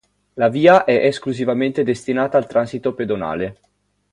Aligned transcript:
La 0.33 0.49
via 0.49 0.83
è 0.83 0.95
esclusivamente 0.95 1.83
destinata 1.83 2.35
al 2.35 2.47
transito 2.47 2.95
pedonale. 2.95 3.59